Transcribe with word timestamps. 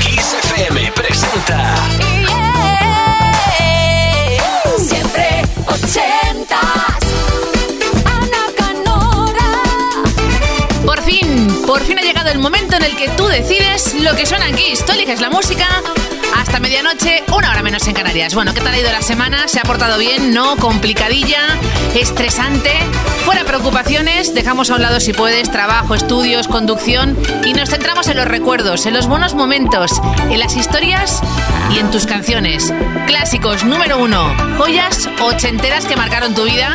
Kiss 0.00 0.34
FM 0.50 0.92
presenta. 0.92 1.74
Siempre 4.78 5.42
ochentas. 5.66 6.58
Ana 8.04 8.44
Canora. 8.56 9.50
Por 10.84 11.00
fin, 11.02 11.62
por 11.66 11.80
fin 11.82 11.98
ha 11.98 12.02
llegado 12.02 12.30
el 12.30 12.38
momento 12.38 12.76
en 12.76 12.84
el 12.84 12.96
que 12.96 13.08
tú 13.10 13.26
decides 13.28 13.94
lo 13.94 14.14
que 14.16 14.26
suena 14.26 14.48
en 14.48 14.56
Kiss. 14.56 14.84
Tú 14.84 14.92
eliges 14.92 15.20
la 15.20 15.30
música 15.30 15.68
hasta 16.42 16.58
medianoche, 16.58 17.22
una 17.36 17.50
hora 17.50 17.62
menos 17.62 17.86
en 17.86 17.94
Canarias. 17.94 18.34
Bueno, 18.34 18.52
¿qué 18.52 18.60
tal 18.60 18.74
ha 18.74 18.78
ido 18.78 18.90
la 18.90 19.00
semana? 19.00 19.46
¿Se 19.46 19.60
ha 19.60 19.62
portado 19.62 19.96
bien? 19.96 20.34
¿No? 20.34 20.56
¿Complicadilla? 20.56 21.38
¿Estresante? 21.94 22.70
Fuera 23.24 23.44
preocupaciones, 23.44 24.34
dejamos 24.34 24.68
a 24.70 24.74
un 24.74 24.82
lado 24.82 24.98
si 24.98 25.12
puedes 25.12 25.52
trabajo, 25.52 25.94
estudios, 25.94 26.48
conducción 26.48 27.16
y 27.44 27.54
nos 27.54 27.70
centramos 27.70 28.08
en 28.08 28.16
los 28.16 28.26
recuerdos, 28.26 28.86
en 28.86 28.94
los 28.94 29.06
buenos 29.06 29.34
momentos, 29.34 29.92
en 30.30 30.40
las 30.40 30.56
historias 30.56 31.20
y 31.70 31.78
en 31.78 31.92
tus 31.92 32.06
canciones. 32.06 32.74
Clásicos 33.06 33.64
número 33.64 33.98
uno, 33.98 34.34
joyas 34.58 35.08
ochenteras 35.20 35.84
que 35.84 35.96
marcaron 35.96 36.34
tu 36.34 36.42
vida 36.42 36.74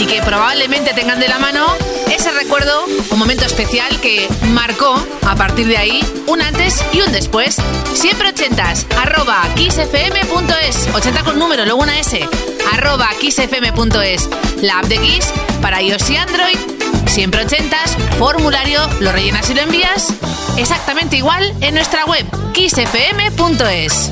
y 0.00 0.06
que 0.06 0.22
probablemente 0.22 0.94
tengan 0.94 1.20
de 1.20 1.28
la 1.28 1.38
mano 1.38 1.66
ese 2.10 2.30
recuerdo, 2.30 2.86
un 3.10 3.18
momento 3.18 3.44
especial 3.44 4.00
que 4.00 4.26
marcó 4.52 4.94
a 5.26 5.36
partir 5.36 5.66
de 5.66 5.76
ahí 5.76 6.00
un 6.26 6.40
antes 6.40 6.82
y 6.92 7.02
un 7.02 7.12
después. 7.12 7.56
Siempre 7.92 8.30
ochentas, 8.30 8.86
arroba 8.98 9.42
kissfm.es, 9.56 10.88
80 10.94 11.22
con 11.22 11.38
número, 11.38 11.66
luego 11.66 11.82
una 11.82 11.98
S, 11.98 12.26
arroba 12.72 13.10
kissfm.es, 13.20 14.28
la 14.62 14.78
app 14.78 14.86
de 14.86 14.98
Kiss 14.98 15.26
para 15.60 15.82
iOS 15.82 16.08
y 16.10 16.16
Android. 16.16 16.58
Siempre 17.06 17.44
ochentas, 17.44 17.96
formulario, 18.18 18.80
lo 19.00 19.12
rellenas 19.12 19.50
y 19.50 19.54
lo 19.54 19.60
envías 19.60 20.14
exactamente 20.56 21.16
igual 21.16 21.54
en 21.60 21.74
nuestra 21.74 22.06
web 22.06 22.24
kissfm.es. 22.52 24.10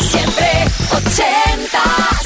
Siempre 0.00 0.64
80 0.92 2.19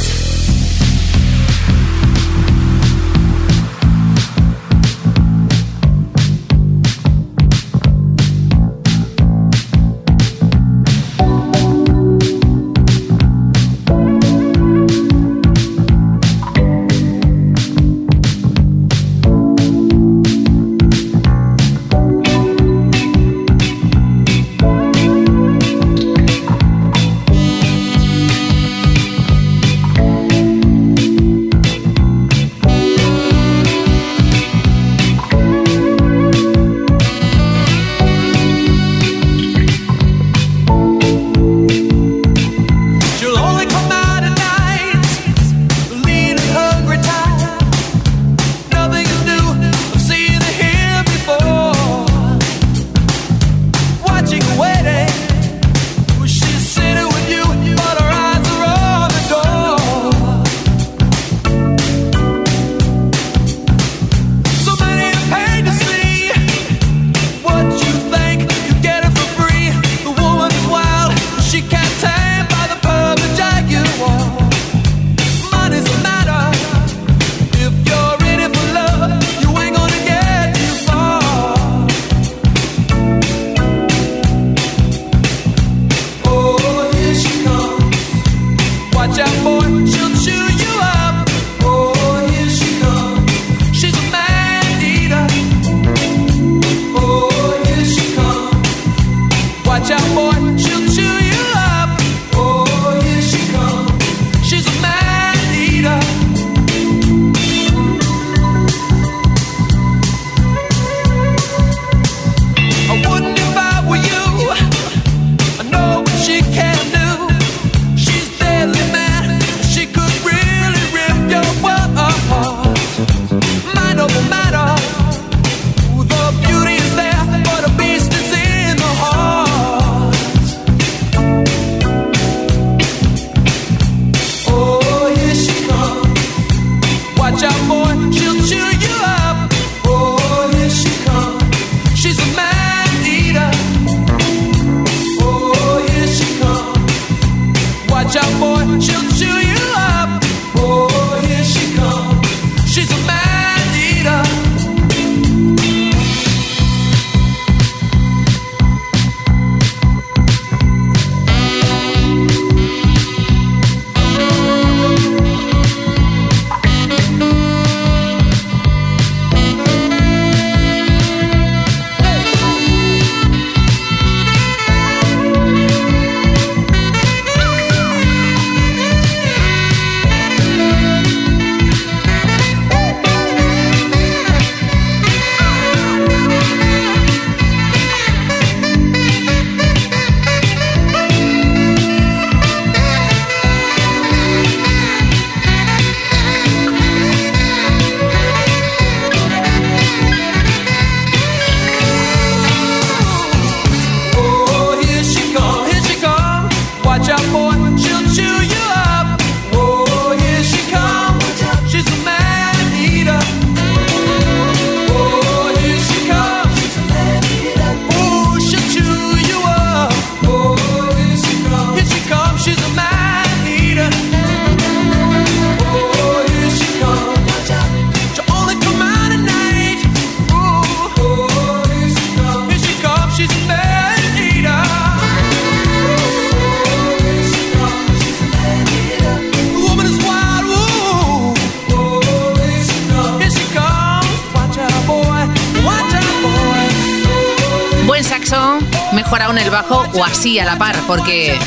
o 249.94 250.04
así 250.04 250.38
a 250.38 250.44
la 250.44 250.58
par, 250.58 250.76
porque 250.86 251.38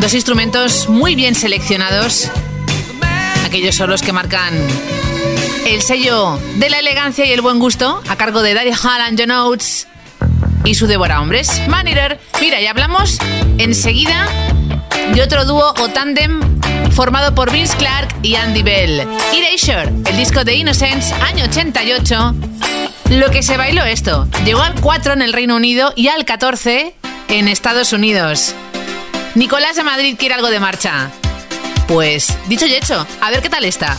dos 0.00 0.14
instrumentos 0.14 0.88
muy 0.88 1.14
bien 1.14 1.34
seleccionados, 1.34 2.28
aquellos 3.46 3.74
son 3.74 3.90
los 3.90 4.02
que 4.02 4.12
marcan 4.12 4.54
el 5.66 5.82
sello 5.82 6.38
de 6.56 6.70
la 6.70 6.78
elegancia 6.78 7.24
y 7.24 7.32
el 7.32 7.40
buen 7.40 7.58
gusto 7.58 8.02
a 8.08 8.16
cargo 8.16 8.42
de 8.42 8.54
Daddy 8.54 8.72
Hall 8.72 9.00
and 9.00 9.18
John 9.18 9.30
Oates 9.30 9.86
y 10.64 10.74
su 10.74 10.86
devora 10.86 11.20
hombres. 11.20 11.60
Mira, 12.40 12.60
y 12.60 12.66
hablamos 12.66 13.18
enseguida 13.58 14.28
de 15.12 15.22
otro 15.22 15.44
dúo 15.44 15.74
o 15.80 15.88
tándem 15.88 16.40
formado 16.92 17.34
por 17.34 17.50
Vince 17.50 17.76
Clark 17.76 18.08
y 18.22 18.34
Andy 18.34 18.62
Bell. 18.62 19.06
Erasure, 19.34 19.92
el 20.06 20.16
disco 20.16 20.44
de 20.44 20.54
Innocence, 20.56 21.14
año 21.14 21.44
88. 21.44 22.34
Lo 23.10 23.30
que 23.30 23.42
se 23.42 23.56
bailó 23.56 23.84
esto. 23.84 24.28
Llegó 24.44 24.60
al 24.60 24.74
4 24.80 25.14
en 25.14 25.22
el 25.22 25.32
Reino 25.32 25.56
Unido 25.56 25.92
y 25.96 26.08
al 26.08 26.24
14 26.24 26.94
en 27.28 27.48
Estados 27.48 27.92
Unidos. 27.92 28.54
Nicolás 29.34 29.76
de 29.76 29.84
Madrid 29.84 30.16
quiere 30.18 30.34
algo 30.34 30.50
de 30.50 30.60
marcha. 30.60 31.10
Pues, 31.86 32.36
dicho 32.48 32.66
y 32.66 32.74
hecho, 32.74 33.06
a 33.20 33.30
ver 33.30 33.40
qué 33.40 33.48
tal 33.48 33.64
está. 33.64 33.96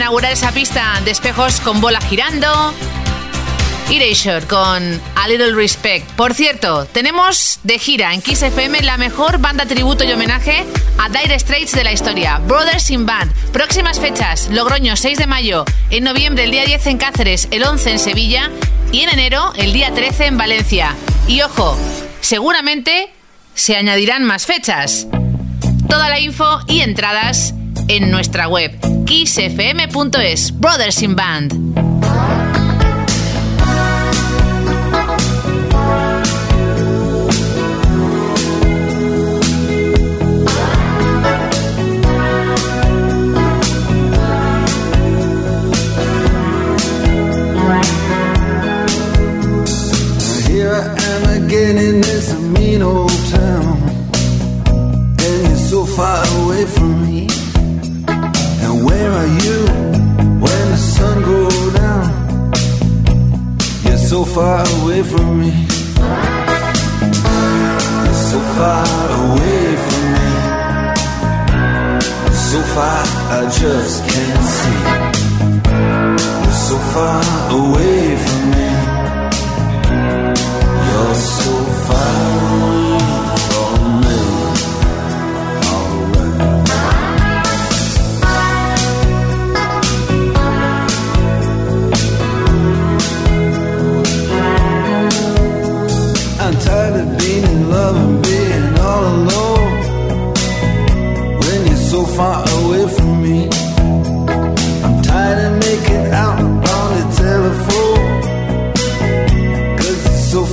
Inaugurar 0.00 0.32
esa 0.32 0.50
pista 0.50 0.98
de 1.04 1.10
espejos 1.10 1.60
con 1.60 1.78
bola 1.82 2.00
girando. 2.00 2.72
Erasure 3.90 4.46
con 4.46 4.98
A 5.14 5.28
Little 5.28 5.52
Respect. 5.52 6.10
Por 6.12 6.32
cierto, 6.32 6.86
tenemos 6.86 7.60
de 7.64 7.78
gira 7.78 8.14
en 8.14 8.22
Kiss 8.22 8.40
FM 8.40 8.80
la 8.80 8.96
mejor 8.96 9.40
banda 9.40 9.66
tributo 9.66 10.02
y 10.04 10.12
homenaje 10.12 10.64
a 10.96 11.10
Dire 11.10 11.38
Straits 11.38 11.72
de 11.72 11.84
la 11.84 11.92
historia, 11.92 12.38
Brothers 12.38 12.90
in 12.90 13.04
Band. 13.04 13.30
Próximas 13.52 14.00
fechas, 14.00 14.48
Logroño 14.48 14.96
6 14.96 15.18
de 15.18 15.26
mayo, 15.26 15.66
en 15.90 16.04
noviembre 16.04 16.44
el 16.44 16.50
día 16.50 16.64
10 16.64 16.86
en 16.86 16.96
Cáceres, 16.96 17.48
el 17.50 17.62
11 17.62 17.90
en 17.90 17.98
Sevilla 17.98 18.50
y 18.92 19.00
en 19.00 19.10
enero 19.10 19.52
el 19.56 19.74
día 19.74 19.92
13 19.92 20.28
en 20.28 20.38
Valencia. 20.38 20.96
Y 21.28 21.42
ojo, 21.42 21.76
seguramente 22.22 23.12
se 23.54 23.76
añadirán 23.76 24.24
más 24.24 24.46
fechas. 24.46 25.08
Toda 25.90 26.08
la 26.08 26.20
info 26.20 26.60
y 26.68 26.80
entradas 26.80 27.52
en 27.88 28.10
nuestra 28.10 28.48
web 28.48 28.99
kissfm.es 29.10 30.52
Brothers 30.52 31.02
in 31.02 31.16
Band. 31.16 31.89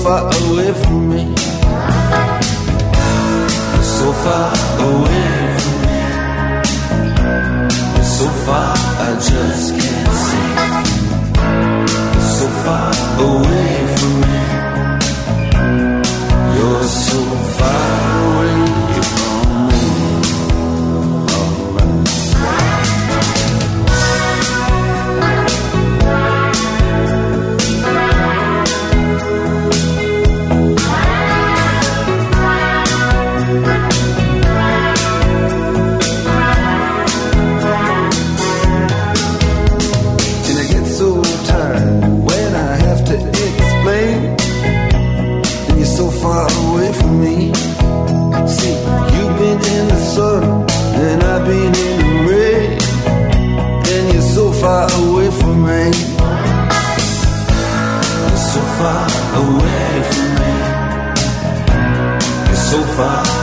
Far 0.03 0.21
away 0.45 0.73
from 0.83 1.09
me. 1.09 1.35
So 3.81 4.07
far 4.23 4.51
away 4.87 5.29
from 5.61 5.77
me. 5.83 5.99
So 8.03 8.27
far, 8.45 8.73
I 8.75 9.09
just 9.29 9.67
can't 9.79 10.13
see. 10.25 10.49
So 12.37 12.45
far 12.63 12.91
away 13.27 13.76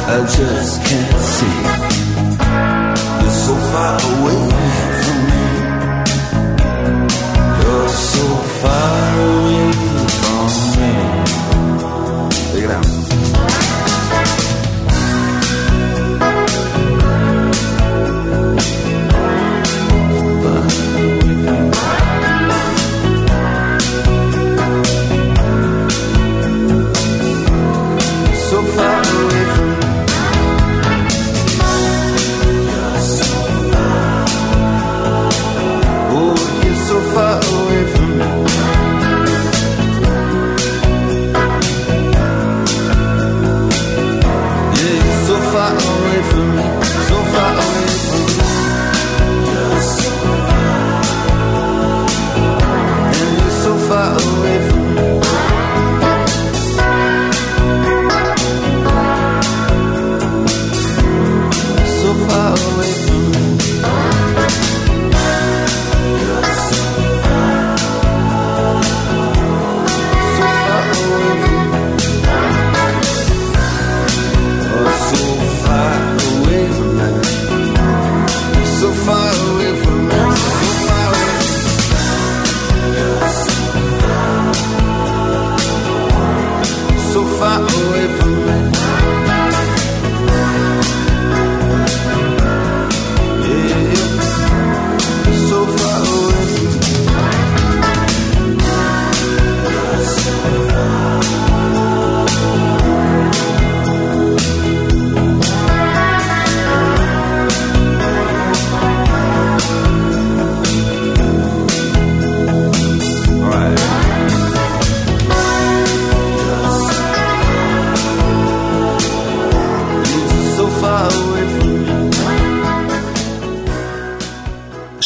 I 0.06 0.18
just 0.26 0.84
can't 0.84 1.03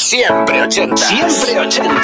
Siempre 0.09 0.63
80. 0.63 0.97
Siempre 0.97 1.61
80. 1.61 2.01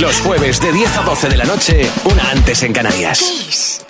Los 0.00 0.20
jueves 0.22 0.60
de 0.60 0.72
10 0.72 0.96
a 0.96 1.02
12 1.02 1.28
de 1.28 1.36
la 1.36 1.44
noche, 1.44 1.88
una 2.06 2.28
antes 2.28 2.64
en 2.64 2.72
Canarias. 2.72 3.80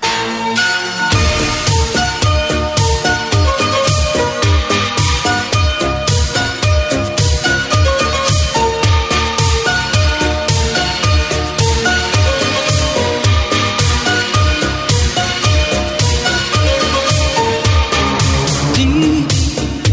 deep. 18.74 19.26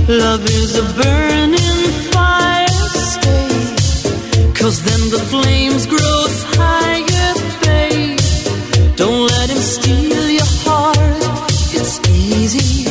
Love 0.09 0.43
is 0.49 0.75
a 0.75 1.10
Cause 4.71 4.83
then 4.83 5.09
the 5.09 5.19
flames 5.33 5.85
grow 5.85 6.21
higher, 6.55 7.33
babe. 7.61 8.95
Don't 8.95 9.27
let 9.27 9.49
him 9.49 9.57
steal 9.57 10.29
your 10.29 10.51
heart. 10.63 10.97
It's 11.75 11.99
easy, 12.07 12.87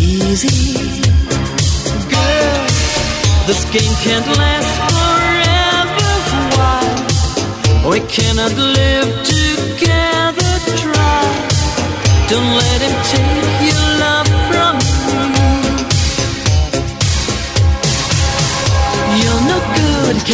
easy. 0.00 1.04
Girl, 2.14 2.60
this 3.48 3.62
game 3.76 3.94
can't 4.00 4.28
last 4.40 4.72
forever. 4.88 6.10
Why? 6.56 7.90
We 7.90 8.00
cannot 8.08 8.56
live 8.56 8.79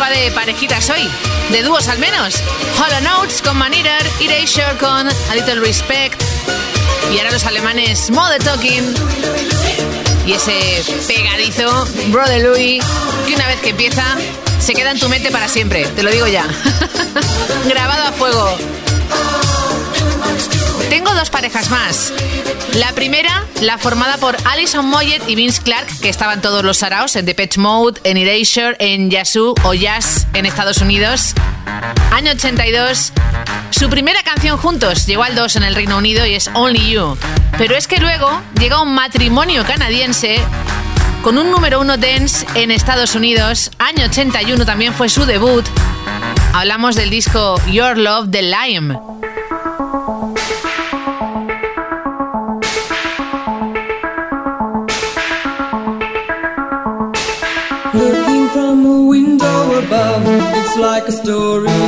Va 0.00 0.10
de 0.10 0.30
parejitas 0.30 0.90
hoy, 0.90 1.10
de 1.50 1.62
dúos 1.64 1.88
al 1.88 1.98
menos. 1.98 2.36
Hollow 2.78 3.00
Notes 3.00 3.42
con 3.42 3.56
Man 3.56 3.74
Eater, 3.74 4.06
Erasure 4.20 4.76
con 4.78 5.08
A 5.08 5.34
Little 5.34 5.56
Respect 5.56 6.22
y 7.12 7.18
ahora 7.18 7.32
los 7.32 7.44
alemanes 7.44 8.08
Mode 8.10 8.38
Talking 8.38 8.94
y 10.24 10.34
ese 10.34 10.84
pegadizo 11.08 11.88
Brother 12.08 12.42
Louis 12.42 12.84
que 13.26 13.34
una 13.34 13.48
vez 13.48 13.60
que 13.60 13.70
empieza 13.70 14.04
se 14.60 14.72
queda 14.74 14.92
en 14.92 15.00
tu 15.00 15.08
mente 15.08 15.32
para 15.32 15.48
siempre, 15.48 15.84
te 15.86 16.04
lo 16.04 16.10
digo 16.10 16.28
ya. 16.28 16.46
Grabado 17.68 18.04
a 18.04 18.12
fuego. 18.12 18.56
Tengo 20.88 21.12
dos 21.14 21.30
parejas 21.30 21.70
más. 21.70 22.12
La 22.74 22.92
primera, 22.92 23.44
la 23.60 23.76
formada 23.78 24.16
por 24.16 24.36
Alison 24.44 24.86
Moyet 24.86 25.22
y 25.28 25.34
Vince 25.34 25.62
Clark, 25.62 25.86
que 26.00 26.08
estaban 26.08 26.40
todos 26.40 26.64
los 26.64 26.78
saraos 26.78 27.14
en 27.16 27.26
Depeche 27.26 27.60
Mode, 27.60 28.00
en 28.04 28.16
Erasure, 28.16 28.76
en 28.78 29.10
Yazoo 29.10 29.54
o 29.64 29.74
Jazz 29.74 30.26
en 30.32 30.46
Estados 30.46 30.78
Unidos. 30.78 31.34
Año 32.12 32.32
82. 32.32 33.12
Su 33.70 33.90
primera 33.90 34.22
canción 34.22 34.56
juntos 34.56 35.06
llegó 35.06 35.24
al 35.24 35.34
2 35.34 35.56
en 35.56 35.62
el 35.64 35.74
Reino 35.74 35.98
Unido 35.98 36.24
y 36.24 36.34
es 36.34 36.50
Only 36.54 36.90
You. 36.90 37.18
Pero 37.58 37.76
es 37.76 37.86
que 37.86 37.98
luego 37.98 38.40
llega 38.58 38.80
un 38.80 38.94
matrimonio 38.94 39.64
canadiense 39.64 40.40
con 41.22 41.36
un 41.36 41.50
número 41.50 41.80
uno 41.80 41.96
dance 41.96 42.46
en 42.54 42.70
Estados 42.70 43.14
Unidos. 43.14 43.70
Año 43.78 44.06
81 44.06 44.64
también 44.64 44.94
fue 44.94 45.08
su 45.08 45.26
debut. 45.26 45.66
Hablamos 46.54 46.96
del 46.96 47.10
disco 47.10 47.60
Your 47.66 47.98
Love 47.98 48.28
de 48.28 48.42
Lime. 48.42 49.17
Like 60.98 61.08
a 61.08 61.12
story 61.12 61.87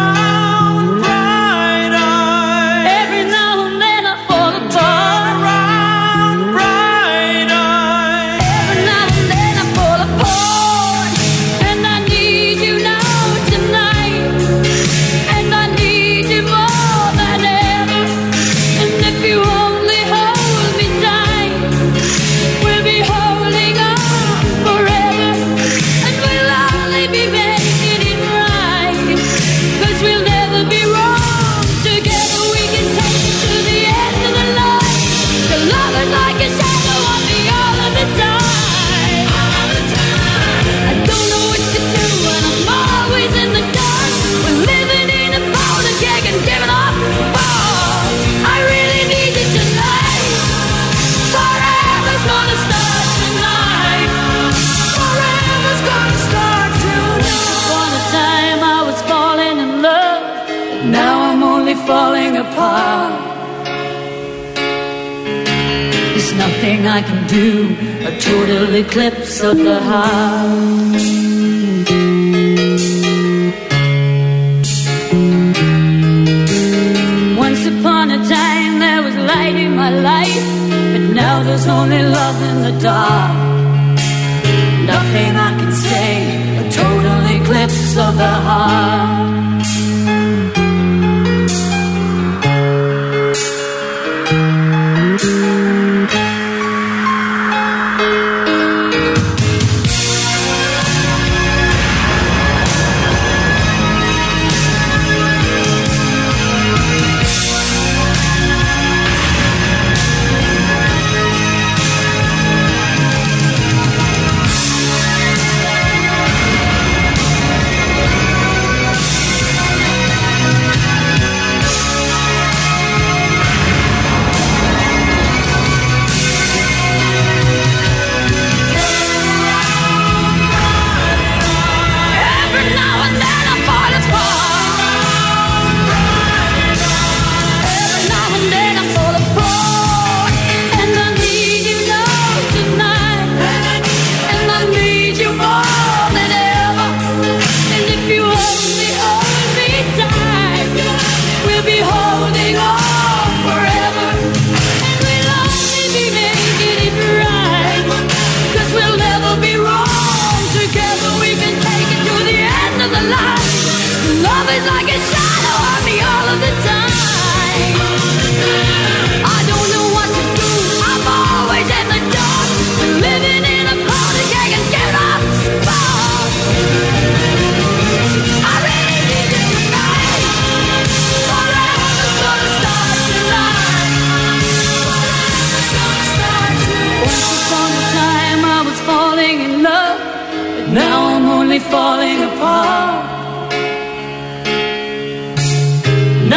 me 191.51 191.59
falling 191.59 192.23
apart. 192.23 193.51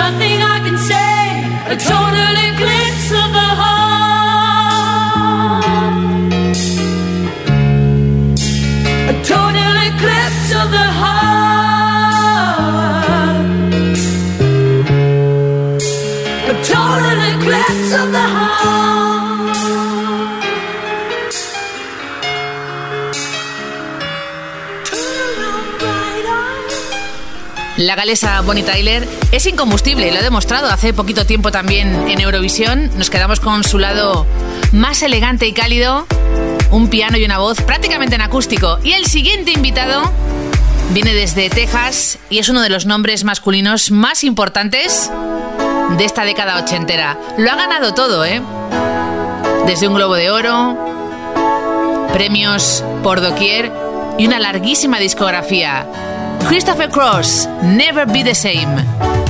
Nothing 0.01 0.39
I 0.55 0.57
can 0.67 0.77
say, 0.91 1.19
a 1.73 1.77
tone 1.89 2.14
la 27.95 28.01
galesa 28.01 28.41
Bonnie 28.41 28.65
Tyler 28.65 29.07
es 29.31 29.47
incombustible, 29.47 30.11
lo 30.11 30.19
ha 30.19 30.23
demostrado 30.23 30.69
hace 30.69 30.93
poquito 30.93 31.27
tiempo 31.27 31.53
también 31.53 32.09
en 32.09 32.21
Eurovisión. 32.21 32.91
Nos 32.99 33.09
quedamos 33.09 33.39
con 33.39 33.63
su 33.63 33.79
lado 33.79 34.27
más 34.73 35.01
elegante 35.03 35.47
y 35.47 35.53
cálido, 35.53 36.05
un 36.73 36.89
piano 36.89 37.19
y 37.19 37.25
una 37.25 37.39
voz 37.39 37.61
prácticamente 37.61 38.17
en 38.17 38.23
acústico. 38.23 38.81
Y 38.83 38.95
el 38.95 39.07
siguiente 39.07 39.53
invitado 39.53 40.11
viene 40.91 41.15
desde 41.15 41.49
Texas 41.51 42.19
y 42.31 42.41
es 42.41 42.49
uno 42.49 42.63
de 42.63 42.69
los 42.69 42.85
nombres 42.85 43.23
masculinos 43.23 43.93
más 43.93 44.25
importantes 44.25 45.09
de 45.97 46.05
esta 46.05 46.25
década 46.25 46.61
ochentera. 46.61 47.17
Lo 47.39 47.49
ha 47.53 47.55
ganado 47.55 47.95
todo, 47.95 48.25
¿eh? 48.25 48.43
Desde 49.69 49.87
un 49.87 49.95
globo 49.95 50.17
de 50.17 50.33
oro, 50.33 50.77
premios 52.13 52.83
por 53.05 53.21
doquier 53.21 53.71
y 54.19 54.27
una 54.27 54.41
larguísima 54.41 54.99
discografía. 54.99 55.87
Christopher 56.47 56.89
Cross, 56.89 57.47
Never 57.63 58.05
Be 58.05 58.23
the 58.23 58.35
Same. 58.35 59.24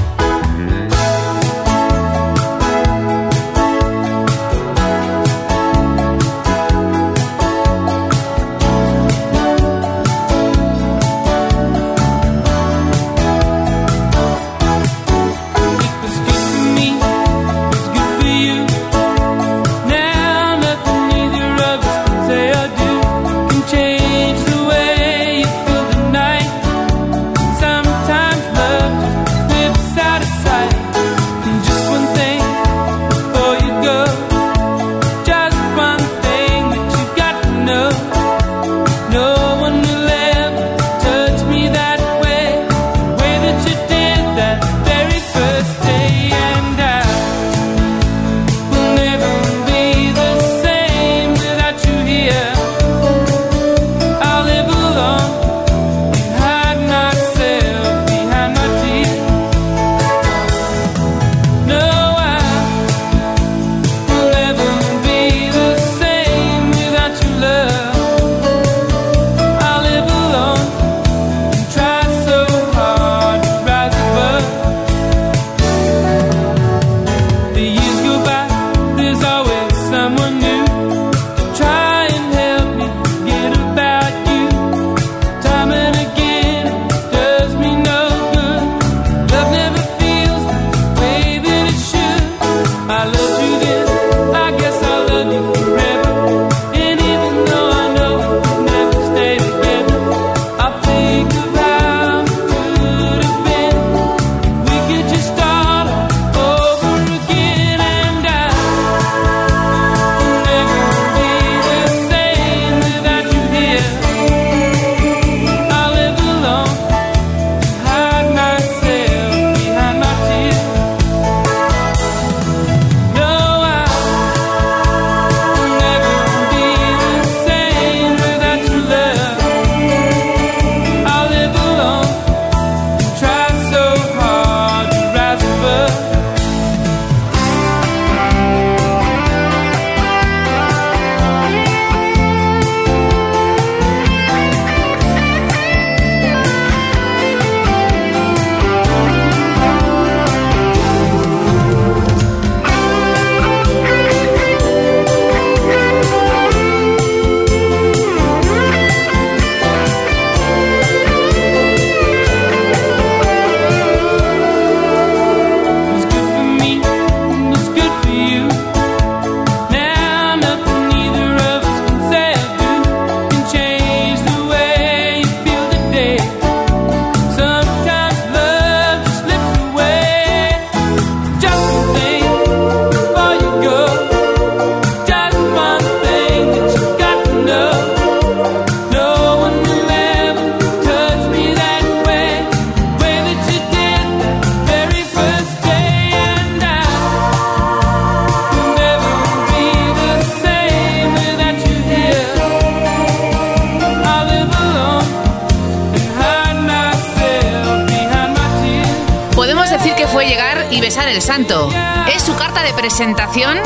Santo. 211.25 211.71
Es 212.15 212.23
su 212.23 212.37
carta 212.37 212.63
de 212.63 212.75
presentación, 212.75 213.59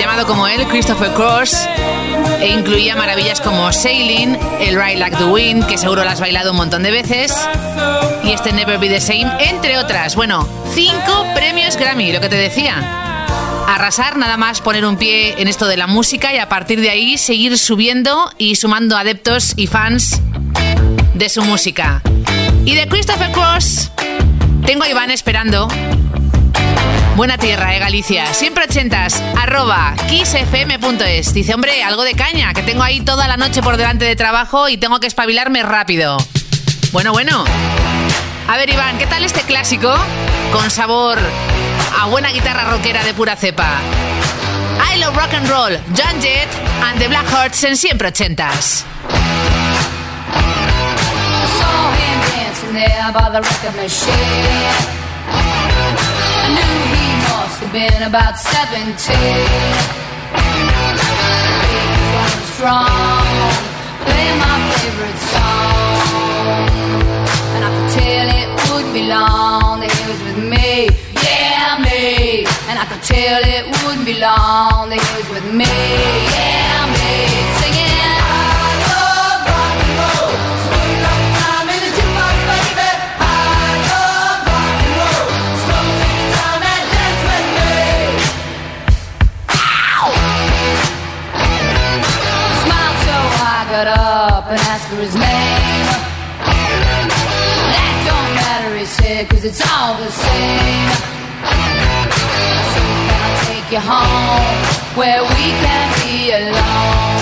llamado 0.00 0.26
como 0.26 0.48
él 0.48 0.66
Christopher 0.68 1.12
Cross, 1.12 1.68
e 2.40 2.48
incluía 2.48 2.96
maravillas 2.96 3.40
como 3.40 3.70
Sailing, 3.70 4.38
el 4.60 4.80
Ride 4.80 4.96
Like 4.96 5.16
the 5.18 5.24
Wind, 5.24 5.66
que 5.66 5.76
seguro 5.76 6.04
lo 6.04 6.10
has 6.10 6.20
bailado 6.20 6.52
un 6.52 6.56
montón 6.56 6.82
de 6.82 6.90
veces, 6.90 7.34
y 8.24 8.32
este 8.32 8.52
Never 8.52 8.78
Be 8.78 8.88
the 8.88 9.00
Same, 9.00 9.30
entre 9.40 9.78
otras. 9.78 10.16
Bueno, 10.16 10.48
cinco 10.74 11.26
premios 11.34 11.76
Grammy, 11.76 12.12
lo 12.12 12.20
que 12.20 12.30
te 12.30 12.36
decía 12.36 13.02
arrasar, 13.68 14.16
nada 14.16 14.36
más 14.36 14.60
poner 14.60 14.86
un 14.86 14.96
pie 14.96 15.34
en 15.38 15.48
esto 15.48 15.66
de 15.66 15.76
la 15.76 15.86
música 15.86 16.32
y 16.32 16.38
a 16.38 16.48
partir 16.48 16.80
de 16.80 16.88
ahí 16.88 17.18
seguir 17.18 17.58
subiendo 17.58 18.30
y 18.38 18.54
sumando 18.54 18.96
adeptos 18.96 19.52
y 19.56 19.66
fans 19.66 20.22
de 21.14 21.28
su 21.28 21.42
música. 21.42 22.00
Y 22.64 22.74
de 22.74 22.88
Christopher 22.88 23.32
Cross, 23.32 23.90
tengo 24.64 24.84
a 24.84 24.88
Iván 24.88 25.10
esperando. 25.10 25.68
Buena 27.16 27.38
tierra, 27.38 27.74
eh, 27.74 27.78
Galicia. 27.78 28.26
Siempre 28.34 28.64
ochentas, 28.64 29.22
arroba 29.38 29.94
kissfm.es. 30.06 31.32
Dice, 31.32 31.54
hombre, 31.54 31.82
algo 31.82 32.04
de 32.04 32.12
caña, 32.12 32.52
que 32.52 32.62
tengo 32.62 32.82
ahí 32.82 33.00
toda 33.00 33.26
la 33.26 33.38
noche 33.38 33.62
por 33.62 33.78
delante 33.78 34.04
de 34.04 34.14
trabajo 34.14 34.68
y 34.68 34.76
tengo 34.76 35.00
que 35.00 35.06
espabilarme 35.06 35.62
rápido. 35.62 36.18
Bueno, 36.92 37.12
bueno. 37.12 37.42
A 38.46 38.56
ver, 38.58 38.68
Iván, 38.68 38.98
¿qué 38.98 39.06
tal 39.06 39.24
este 39.24 39.40
clásico? 39.40 39.94
Con 40.52 40.70
sabor 40.70 41.18
a 41.98 42.04
buena 42.04 42.28
guitarra 42.32 42.70
rockera 42.70 43.02
de 43.02 43.14
pura 43.14 43.34
cepa. 43.34 43.80
I 44.94 44.98
Love 44.98 45.16
Rock 45.16 45.32
and 45.32 45.48
Roll, 45.48 45.78
John 45.96 46.20
Jett 46.20 46.50
and 46.84 46.98
the 46.98 47.08
Black 47.08 47.26
Hearts 47.30 47.64
en 47.64 47.78
siempre 47.78 48.08
ochentas. 48.08 48.84
I 56.46 56.50
knew 56.54 56.78
he 56.94 57.06
must 57.26 57.58
have 57.58 57.72
been 57.72 58.02
about 58.06 58.38
17. 58.38 58.94
He 61.66 61.82
was 62.14 62.34
strong, 62.54 63.26
playing 64.06 64.38
my 64.38 64.54
favorite 64.78 65.20
song. 65.34 66.62
And 67.50 67.62
I 67.66 67.70
could 67.74 67.90
tell 67.98 68.26
it 68.30 68.48
wouldn't 68.70 68.94
be 68.94 69.04
long 69.10 69.80
that 69.82 69.90
he 69.90 70.02
was 70.06 70.22
with 70.22 70.38
me. 70.38 70.86
Yeah, 71.18 71.82
me. 71.82 72.46
And 72.70 72.78
I 72.78 72.86
could 72.90 73.02
tell 73.02 73.42
it 73.42 73.66
wouldn't 73.82 74.06
be 74.06 74.14
long 74.22 74.86
that 74.90 75.02
he 75.02 75.10
was 75.18 75.28
with 75.34 75.50
me. 75.50 75.66
Yeah, 75.66 76.65
got 93.76 93.88
up 93.88 94.48
and 94.48 94.58
asked 94.72 94.88
for 94.88 94.96
his 94.96 95.14
name. 95.14 95.86
That 97.72 97.96
don't 98.08 98.32
matter, 98.40 98.72
he 98.78 98.86
said, 98.86 99.28
cause 99.28 99.44
it's 99.44 99.60
all 99.68 99.92
the 100.00 100.08
same. 100.08 100.88
I 101.44 101.52
said, 102.72 102.88
can 103.04 103.20
I 103.20 103.36
take 103.44 103.68
you 103.76 103.82
home 103.92 104.56
where 104.96 105.20
we 105.20 105.44
can 105.60 105.86
be 106.00 106.32
alone? 106.40 107.20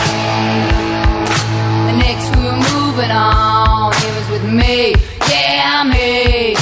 Next 1.99 2.27
we 2.37 2.43
were 2.47 2.63
moving 2.71 3.11
on, 3.11 3.91
he 3.99 4.07
was 4.15 4.29
with 4.31 4.47
me, 4.47 4.95
yeah, 5.27 5.83
me. 5.83 6.55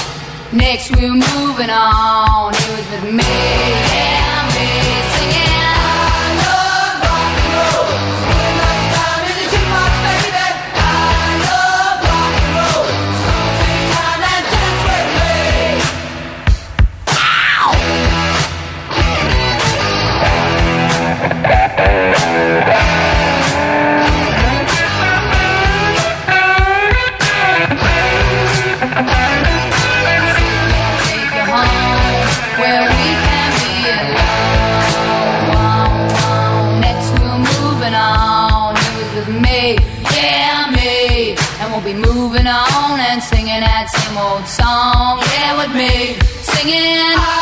Next 0.57 0.88
we 0.97 1.05
were 1.05 1.20
moving 1.36 1.68
on, 1.68 2.55
he 2.55 2.66
was 2.76 2.86
with 2.93 3.12
me, 3.12 3.34
yeah, 3.93 4.49
me. 4.57 5.12
With 45.67 45.77
me. 45.77 46.19
Singing. 46.43 47.41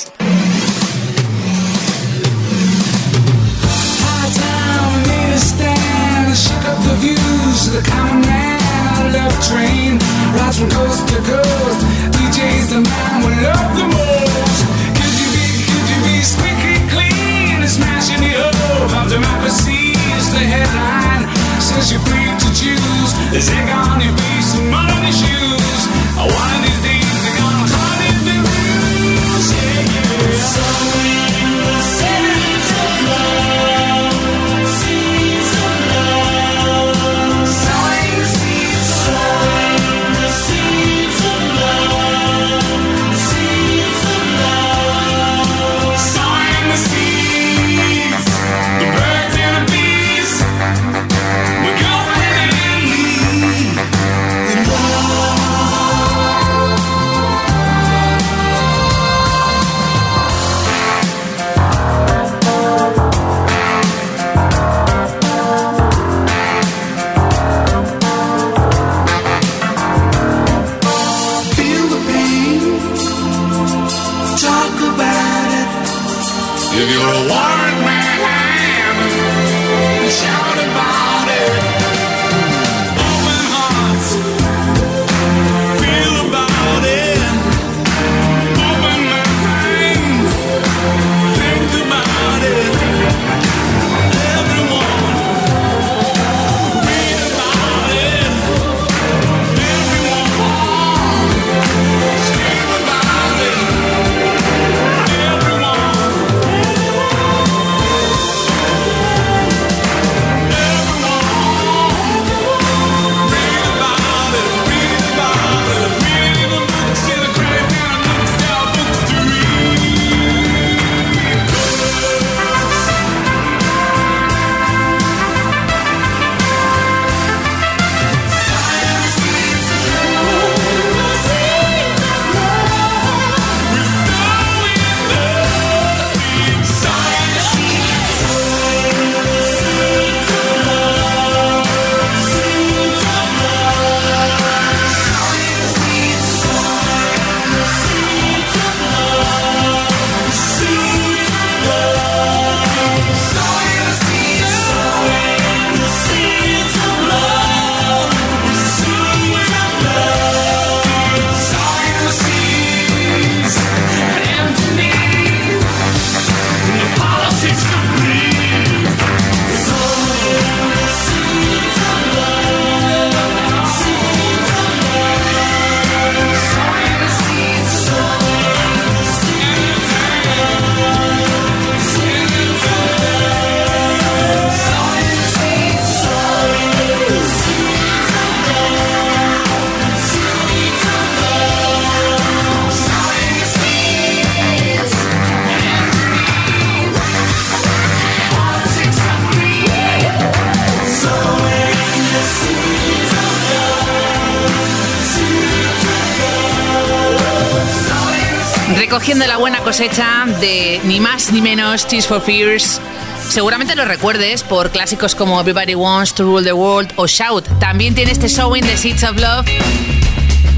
Cosecha 209.63 210.25
de 210.39 210.81
ni 210.85 210.99
más 210.99 211.31
ni 211.31 211.41
menos 211.41 211.87
Tears 211.87 212.07
for 212.07 212.21
Fears. 212.21 212.81
Seguramente 213.29 213.75
lo 213.75 213.85
recuerdes 213.85 214.43
por 214.43 214.71
clásicos 214.71 215.15
como 215.15 215.39
Everybody 215.39 215.75
Wants 215.75 216.13
to 216.15 216.23
Rule 216.23 216.43
the 216.43 216.53
World 216.53 216.93
o 216.95 217.07
Shout. 217.07 217.47
También 217.59 217.93
tiene 217.93 218.11
este 218.11 218.27
Showing 218.27 218.65
the 218.65 218.77
Seeds 218.77 219.03
of 219.03 219.17
Love. 219.17 219.45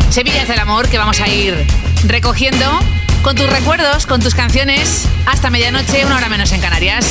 Semillas 0.10 0.48
del 0.48 0.60
amor 0.60 0.88
que 0.90 0.98
vamos 0.98 1.20
a 1.20 1.28
ir 1.28 1.56
recogiendo 2.06 2.66
con 3.24 3.36
tus 3.36 3.50
recuerdos, 3.50 4.06
con 4.06 4.22
tus 4.22 4.36
canciones, 4.36 5.06
hasta 5.26 5.50
medianoche, 5.50 6.06
una 6.06 6.18
hora 6.18 6.30
menos 6.30 6.52
en 6.52 6.62
Canarias. 6.62 7.06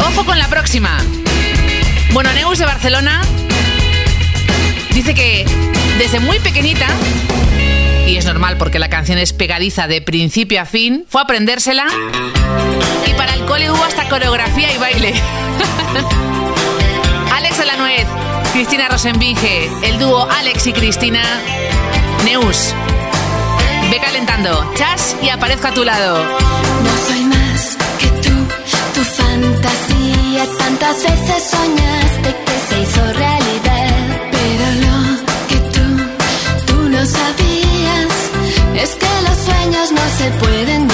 Ojo 0.00 0.24
con 0.24 0.38
la 0.38 0.48
próxima. 0.48 0.98
Bueno, 2.12 2.32
Neus 2.32 2.58
de 2.58 2.66
Barcelona 2.66 3.22
dice 4.92 5.14
que 5.14 5.44
desde 5.98 6.20
muy 6.20 6.38
pequeñita, 6.40 6.86
y 8.06 8.16
es 8.16 8.24
normal 8.24 8.56
porque 8.58 8.78
la 8.78 8.88
canción 8.88 9.18
es 9.18 9.32
pegadiza 9.32 9.86
de 9.86 10.02
principio 10.02 10.60
a 10.60 10.66
fin, 10.66 11.04
fue 11.08 11.20
a 11.20 11.24
aprendérsela 11.24 11.86
y 13.06 13.14
para 13.14 13.34
el 13.34 13.44
cole 13.44 13.70
hubo 13.70 13.82
hasta 13.84 14.08
coreografía 14.08 14.72
y 14.74 14.78
baile. 14.78 15.14
Alex 17.34 17.58
de 17.58 17.64
Cristina 18.52 18.88
Rosenbinge, 18.88 19.68
el 19.82 19.98
dúo 19.98 20.30
Alex 20.30 20.68
y 20.68 20.72
Cristina, 20.72 21.22
Neus. 22.24 22.72
Ve 23.90 23.98
calentando, 23.98 24.72
chas 24.76 25.16
y 25.22 25.28
aparezco 25.28 25.66
a 25.68 25.74
tu 25.74 25.84
lado. 25.84 26.22
No 26.22 27.08
soy 27.08 27.24
más 27.24 27.76
que 27.98 28.06
tú, 28.22 28.30
tu 28.94 29.04
fantasía. 29.04 30.46
Tantas 30.58 31.02
veces 31.02 31.50
soñaste 31.50 32.34
que 32.46 32.58
se 32.68 32.80
hizo 32.82 33.12
realidad. 33.12 34.20
Pero 34.30 34.64
lo 34.84 34.96
que 35.48 35.56
tú, 35.72 35.86
tú 36.66 36.88
no 36.88 37.04
sabías 37.04 37.43
sueños 39.44 39.92
no 39.92 40.08
se 40.16 40.30
pueden 40.38 40.93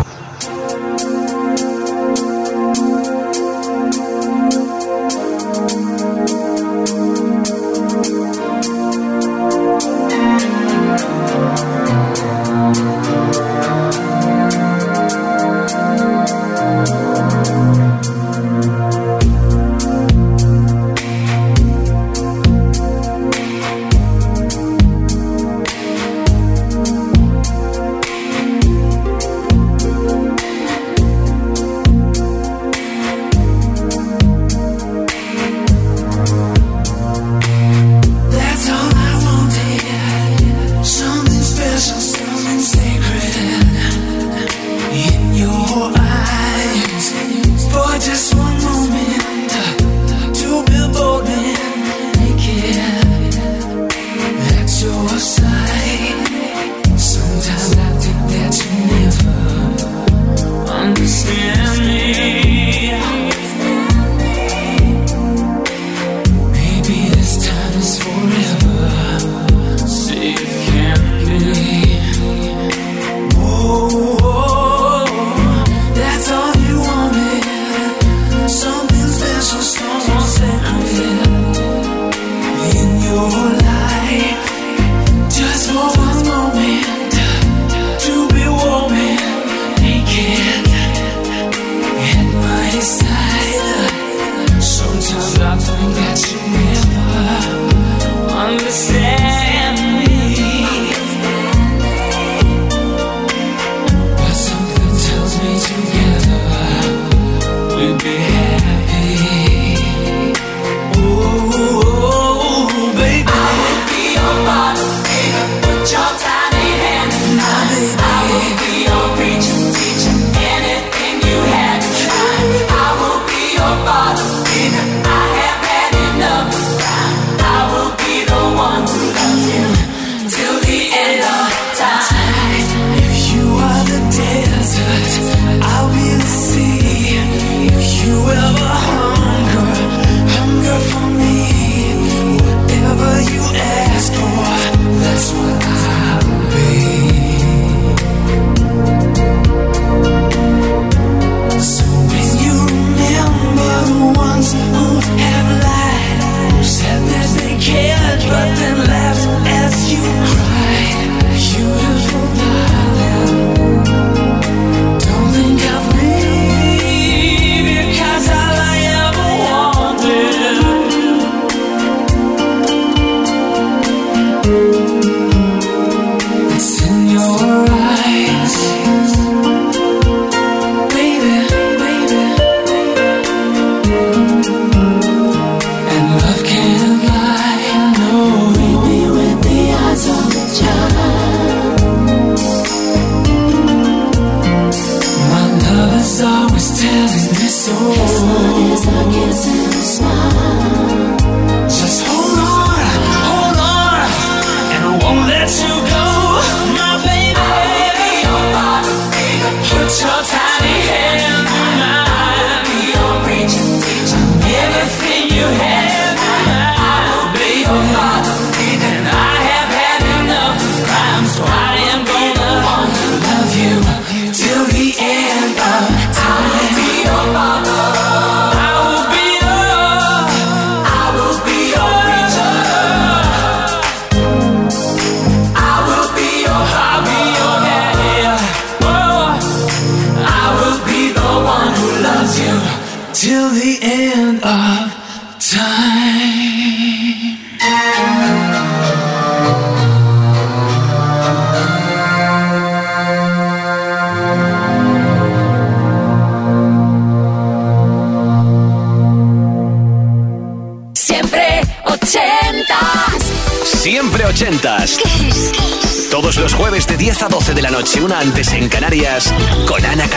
Antes 268.21 268.53
en 268.53 268.69
Canarias, 268.69 269.33
con 269.65 269.83
Ana 269.83 270.07